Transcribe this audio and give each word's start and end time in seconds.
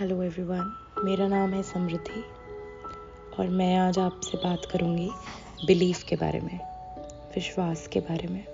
Hello 0.00 0.22
everyone 0.22 0.72
मेरा 1.04 1.26
नाम 1.28 1.52
है 1.52 1.62
समृद्धि 1.62 2.22
और 3.38 3.48
मैं 3.48 3.76
आज 3.76 3.98
आपसे 3.98 4.38
बात 4.38 4.66
करूँगी 4.72 5.08
बिलीफ 5.66 6.02
के 6.02 6.16
बारे 6.16 6.40
में, 6.40 6.58
विश्वास 7.34 7.86
के 7.86 8.00
बारे 8.00 8.28
में। 8.28 8.44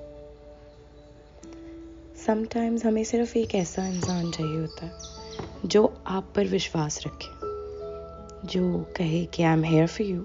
समटाइम्स 2.27 2.85
हमें 2.87 3.03
सिर्फ़ 3.05 3.37
एक 3.39 3.55
ऐसा 3.55 3.87
इंसान 3.87 4.31
चाहिए 4.31 4.61
होता 4.61 4.87
है 4.87 5.69
जो 5.69 5.85
आप 6.07 6.33
पर 6.37 6.47
विश्वास 6.47 7.01
रखे, 7.07 7.29
जो 8.49 8.93
कहे 8.97 9.25
कि 9.25 9.43
I 9.43 9.53
am 9.53 9.65
here 9.65 9.87
for 9.87 10.07
you 10.07 10.23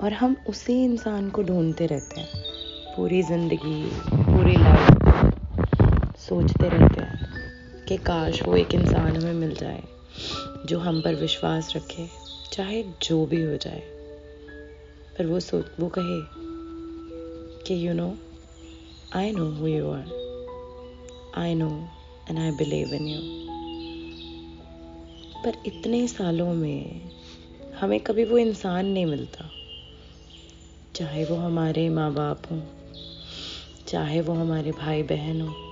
और 0.00 0.12
हम 0.12 0.36
उसी 0.48 0.82
इंसान 0.84 1.30
को 1.30 1.42
ढूंढते 1.42 1.86
रहते 1.86 2.20
हैं, 2.20 2.42
पूरी 2.96 3.22
ज़िंदगी, 3.22 3.82
पूरी 4.14 4.56
लाइफ 4.56 6.14
सोचते 6.18 6.68
रहते 6.68 7.02
हैं। 7.02 7.35
कि 7.88 7.96
काश 7.96 8.42
वो 8.48 8.56
एक 8.56 8.74
इंसान 8.74 9.16
हमें 9.16 9.32
मिल 9.32 9.54
जाए, 9.54 9.82
जो 10.66 10.78
हम 10.78 11.00
पर 11.02 11.14
विश्वास 11.14 11.72
रखे, 11.76 12.06
चाहे 12.52 12.82
जो 13.02 13.26
भी 13.26 13.42
हो 13.42 13.56
जाए। 13.56 13.80
पर 15.18 15.26
वो 15.26 15.40
सोच, 15.40 15.64
वो 15.80 15.88
कहे 15.98 16.20
कि 17.66 17.88
you 17.88 17.94
know 17.94 18.16
I 19.16 19.32
know 19.32 19.50
who 19.50 19.66
you 19.66 19.90
are 19.90 20.06
I 21.36 21.54
know 21.54 21.68
and 22.30 22.38
I 22.38 22.50
believe 22.50 22.94
in 22.94 23.06
you 23.06 23.20
पर 25.44 25.62
इतने 25.66 26.08
सालों 26.08 26.54
में 26.54 27.10
हमें 27.80 28.00
कभी 28.00 28.24
वो 28.24 28.38
इंसान 28.38 28.86
नहीं 28.86 29.06
मिलता। 29.06 29.50
चाहे 30.94 31.24
वो 31.24 31.36
हमारे 31.36 31.88
माँ 31.88 32.12
बाप 32.12 32.42
हों, 32.50 32.60
चाहे 33.88 34.20
वो 34.20 34.32
हमारे 34.32 34.72
भाई 34.72 35.02
बहन 35.02 35.40
हों 35.40 35.65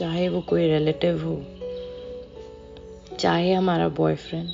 चाहे 0.00 0.28
वो 0.28 0.40
कोई 0.40 0.68
रिलेटिव 0.68 1.24
हो, 1.24 1.42
चाहे 3.16 3.52
हमारा 3.52 3.88
बॉयफ्रेंड 3.88 4.48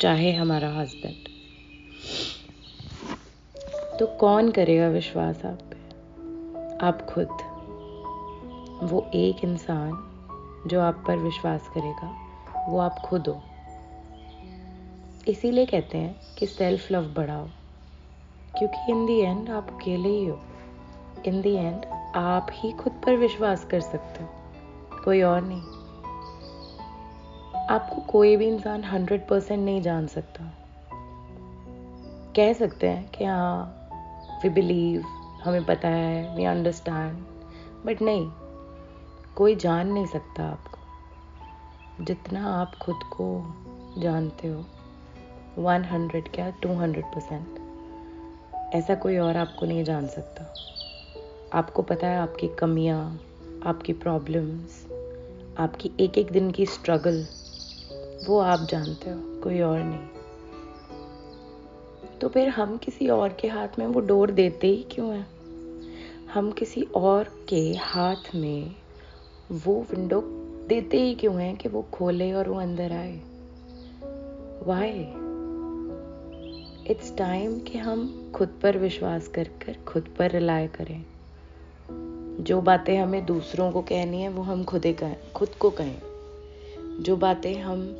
चाहे 0.00 0.32
हमारा 0.32 0.68
हस्बैंड 0.68 1.28
तो 3.98 4.06
कौन 4.06 4.50
करेगा 4.50 4.88
विश्वास 4.88 5.44
आप 5.44 5.58
पे? 5.62 5.76
आप 6.86 7.06
खुद। 7.10 7.28
वो 8.82 9.10
एक 9.14 9.44
इंसान 9.44 9.92
जो 10.66 10.80
आप 10.80 11.04
पर 11.06 11.16
विश्वास 11.16 11.70
करेगा, 11.74 12.14
वो 12.68 12.78
आप 12.78 12.98
खुद 12.98 13.28
हो। 13.28 13.42
इसीलिए 15.28 15.66
कहते 15.66 15.98
हैं 15.98 16.20
कि 16.38 16.46
सेल्फ 16.46 16.92
लव 16.92 17.14
बढ़ाओ, 17.14 17.46
क्योंकि 18.58 18.92
इन 18.92 19.06
दी 19.06 19.18
एंड 19.20 19.50
आप 19.50 19.70
अकेले 19.70 20.08
ही 20.08 20.26
हो। 20.26 20.40
इन 21.26 21.42
दी 21.42 21.54
एंड 21.54 21.93
आप 22.14 22.46
ही 22.52 22.72
खुद 22.72 22.92
पर 22.92 23.16
विश्वास 23.16 23.64
कर 23.64 23.80
सकते 23.80 24.24
हो। 24.24 24.30
कोई 25.04 25.22
और 25.22 25.40
नहीं। 25.44 25.62
आपको 27.66 28.00
कोई 28.00 28.36
भी 28.36 28.48
इंसान 28.48 28.84
हंड्रेड 28.84 29.28
परसेंट 29.28 29.64
नहीं 29.64 29.82
जान 29.82 30.06
सकता। 30.06 30.52
कह 32.36 32.52
सकते 32.52 32.88
हैं 32.88 33.08
कि 33.08 33.24
हाँ 33.24 33.88
वी 34.42 34.48
बिलीव 34.48 35.02
हमें 35.44 35.64
पता 35.64 35.88
है 35.88 36.36
वी 36.36 36.44
अंडरस्टैंड 36.44 37.18
बट 37.86 38.02
नहीं। 38.02 38.30
कोई 39.36 39.56
जान 39.56 39.88
नहीं 39.88 40.06
सकता 40.06 40.44
आपको। 40.44 40.78
जितना 42.04 42.60
आप 42.60 42.74
खुद 42.82 42.96
को 42.96 43.54
जानते 43.98 44.48
हो 44.48 44.64
वन 45.62 45.84
हंड्रेड 45.84 46.28
क्या 46.28 46.50
टू 46.50 46.74
हंड्रेड 46.74 47.04
परसेंट 47.04 47.54
ऐसा 48.74 48.94
कोई 48.94 49.18
और 49.18 49.36
आपको 49.36 49.66
नहीं 49.66 49.84
जान 49.84 50.06
सकता। 50.06 50.54
आपको 51.54 51.82
पता 51.82 52.06
है 52.06 52.18
आपकी 52.18 52.48
कमियाँ, 52.48 53.20
आपकी 53.66 53.92
प्रॉब्लम्स 53.92 54.86
आपकी 55.58 55.90
एक 56.00 56.18
एक 56.18 56.32
दिन 56.32 56.50
की 56.50 56.66
स्ट्रगल 56.66 57.26
वो 58.26 58.38
आप 58.38 58.60
जानते 58.60 59.10
हो, 59.10 59.40
कोई 59.40 59.60
और 59.60 59.78
नहीं। 59.78 60.08
तो 62.18 62.28
फिर 62.28 62.48
हम 62.48 62.76
किसी 62.76 63.08
और 63.08 63.28
के 63.28 63.48
हाथ 63.48 63.68
में 63.78 63.86
वो 63.86 64.00
डोर 64.00 64.30
देते 64.30 64.66
ही 64.66 64.86
क्यों 64.90 65.14
हैं? 65.14 65.26
हम 66.34 66.52
किसी 66.52 66.82
और 66.82 67.46
के 67.48 67.74
हाथ 67.74 68.34
में 68.34 68.74
वो 69.52 69.86
विंडो 69.90 70.20
देते 70.68 71.00
ही 71.00 71.14
क्यों 71.14 71.40
हैं 71.40 71.56
कि 71.56 71.68
वो 71.68 71.86
खोले 71.92 72.32
और 72.32 72.48
वो 72.48 72.60
अंदर 72.60 72.92
आए? 72.92 73.20
वाई 74.62 75.12
इट्स 76.90 77.16
टाइम 77.16 77.58
कि 77.58 77.78
हम 77.78 78.32
खुद 78.34 78.48
पर 78.62 78.78
विश्वास 78.78 79.28
कर 79.28 79.44
कर, 79.44 79.76
खुद 79.86 80.14
पर 80.18 80.30
रिलाय 80.30 80.66
करें। 80.66 81.04
जो 82.40 82.60
बातें 82.60 82.98
हमें 82.98 83.26
दूसरों 83.26 83.72
को 83.72 83.82
कहनी 83.82 84.22
है, 84.22 84.28
वो 84.28 84.42
हम 84.42 84.64
खुद 84.64 84.82
कहें, 84.86 85.32
खुद 85.32 85.48
को 85.48 85.70
कहें। 85.70 86.00
जो 87.00 87.16
बातें 87.16 87.54
हम 87.54 87.96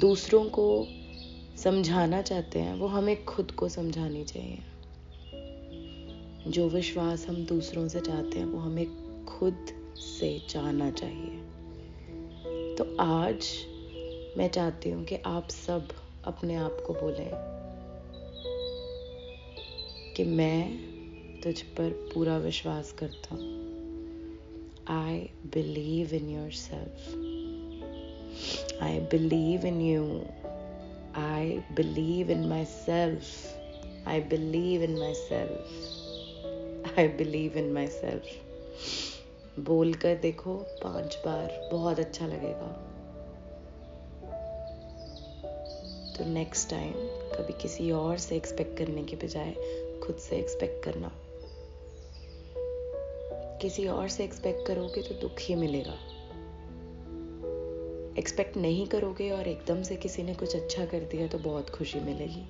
दूसरों 0.00 0.44
को 0.44 0.86
समझाना 1.56 2.22
चाहते 2.22 2.58
हैं, 2.58 2.74
वो 2.74 2.86
हमें 2.86 3.24
खुद 3.24 3.50
को 3.50 3.68
समझानी 3.68 4.24
चाहिए। 4.24 4.58
जो 6.50 6.68
विश्वास 6.68 7.28
हम 7.28 7.36
दूसरों 7.36 7.88
से 7.88 8.00
चाहते 8.00 8.38
हैं, 8.38 8.46
वो 8.46 8.58
हमें 8.58 8.86
खुद 9.24 9.66
से 9.96 10.38
चाहना 10.48 10.90
चाहिए। 10.90 11.42
तो 12.74 12.96
आज 13.00 13.46
मैं 14.38 14.48
चाहती 14.48 14.90
हूँ 14.90 15.04
कि 15.04 15.16
आप 15.26 15.48
सब 15.48 15.88
अपने 16.24 16.54
आप 16.54 16.78
को 16.86 16.92
बोलें 16.92 17.30
कि 20.16 20.24
मैं 20.24 20.80
तुझ 21.48 21.60
पर 21.60 21.90
पूरा 22.14 22.36
विश्वास 22.38 22.92
करता 22.92 23.34
हूँ। 23.34 23.44
I 24.88 25.18
believe 25.54 26.14
in 26.14 26.28
yourself 26.50 27.08
I 28.82 28.98
believe 29.00 29.66
in 29.66 29.80
you 29.80 30.02
I 31.14 31.58
believe 31.76 32.30
in 32.30 32.46
myself 32.64 33.24
I 34.08 34.20
believe 34.20 34.82
in 34.82 34.98
myself 35.14 36.98
I 36.98 37.08
believe 37.08 37.56
in 37.58 37.72
myself 37.86 38.24
बोलकर 39.58 40.16
देखो 40.16 40.54
पाँच 40.54 41.16
बार, 41.26 41.68
बहुत 41.72 41.98
अच्छा 41.98 42.26
लगेगा। 42.26 42.68
तो 46.16 46.24
नेक्स्ट 46.24 46.70
टाइम 46.70 46.92
कभी 47.32 47.52
किसी 47.52 47.90
और 47.90 48.18
से 48.18 48.36
एक्सपेक्ट 48.36 48.78
करने 48.78 49.02
के 49.02 49.16
बजाय 49.16 49.52
खुद 50.06 50.16
से 50.16 50.36
एक्सपेक्ट 50.36 50.84
करना। 50.84 51.12
किसी 53.62 53.86
और 53.86 54.08
से 54.08 54.24
एक्सपेक्ट 54.24 54.66
करोगे 54.66 55.02
तो 55.02 55.14
दुख 55.14 55.40
ही 55.40 55.54
मिलेगा। 55.54 55.94
एक्सपेक्ट 58.18 58.56
नहीं 58.56 58.86
करोगे 58.86 59.30
और 59.30 59.48
एकदम 59.48 59.82
से 59.82 59.96
किसी 59.96 60.22
ने 60.22 60.34
कुछ 60.34 60.56
अच्छा 60.56 60.84
कर 60.86 61.00
दिया 61.00 61.26
तो 61.26 61.38
बहुत 61.38 61.70
खुशी 61.70 62.00
मिलेगी। 62.00 62.44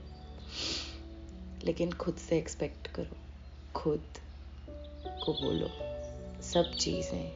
लेकिन 1.64 1.92
खुद 1.92 2.14
से 2.14 2.38
एक्सपेक्ट 2.38 2.86
करो, 2.86 3.16
खुद 3.74 4.02
को 5.24 5.32
बोलो, 5.32 5.68
सब 6.42 6.72
चीज़ें 6.74 7.26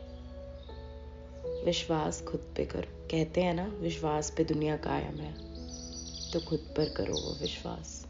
विश्वास 1.64 2.22
खुद 2.22 2.52
पे 2.56 2.64
करो। 2.64 3.08
कहते 3.10 3.40
हैं 3.40 3.54
ना, 3.54 3.66
विश्वास 3.80 4.30
पे 4.30 4.44
दुनिया 4.44 4.76
कायम 4.76 5.16
है 5.16 5.32
तो 6.32 6.40
खुद 6.40 6.72
पर 6.76 6.88
करो 6.88 7.14
वो 7.14 7.34
विश्वास। 7.40 8.06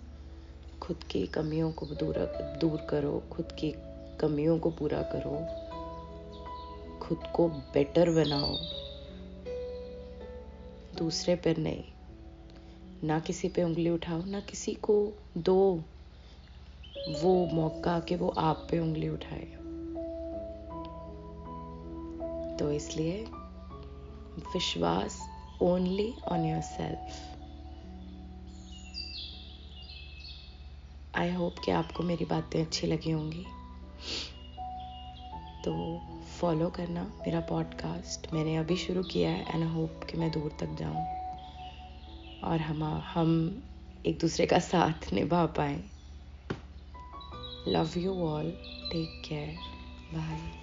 खुद 0.82 1.04
की 1.04 1.26
कमियों 1.26 1.72
को 1.72 1.86
दूर 1.86 2.18
दूर 2.60 2.86
करो, 2.90 3.22
खुद 3.32 3.52
की 3.52 3.74
कमियों 4.22 4.58
को 4.58 4.70
पूरा 4.70 5.02
करो, 5.02 5.36
खुद 6.98 7.18
को 7.34 7.48
बेटर 7.48 8.10
बनाओ। 8.10 8.56
दूसरे 10.98 11.34
पर 11.34 11.56
नहीं, 11.56 11.84
ना 13.04 13.20
किसी 13.20 13.48
पे 13.48 13.62
उंगली 13.62 13.90
उठाओ, 13.90 14.24
ना 14.24 14.40
किसी 14.40 14.74
को 14.74 15.12
दो 15.36 15.84
वो 17.08 17.46
मौका 17.46 18.00
कि 18.00 18.16
वो 18.16 18.28
आप 18.28 18.68
पे 18.70 18.78
उंगली 18.78 19.08
उठाए। 19.08 19.46
तो 22.56 22.72
इसलिए 22.72 23.26
विश्वास 24.54 25.18
only 25.62 26.14
on 26.28 26.44
yourself 26.60 27.28
I 31.14 31.32
hope 31.32 31.54
कि 31.64 31.70
आपको 31.70 32.02
मेरी 32.02 32.24
बातें 32.24 32.60
अच्छी 32.64 32.86
लगी 32.86 33.10
होंगी। 33.10 33.44
तो 35.64 36.00
फॉलो 36.40 36.68
करना 36.68 37.02
मेरा 37.02 37.40
पॉडकास्ट 37.40 38.32
मैंने 38.32 38.56
अभी 38.56 38.76
शुरू 38.76 39.02
किया 39.02 39.30
है 39.30 39.54
एंड 39.54 39.64
होप 39.64 40.00
कि 40.10 40.16
मैं 40.16 40.30
दूर 40.30 40.56
तक 40.60 40.66
जाऊँ। 40.66 41.06
और 42.44 42.60
हम 42.60 42.84
हम 42.84 43.62
एक 44.06 44.18
दूसरे 44.18 44.46
का 44.46 44.58
साथ 44.58 45.12
निभा 45.12 45.46
पाए। 45.46 45.84
Love 47.68 47.90
you 47.96 48.24
all 48.24 48.50
take 48.92 49.22
care 49.28 49.56
bye 50.18 50.61